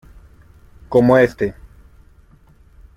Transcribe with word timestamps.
como 0.89 1.15
este. 1.15 1.53